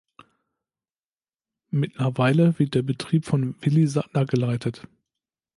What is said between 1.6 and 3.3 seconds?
Mittlerweile wird der Betrieb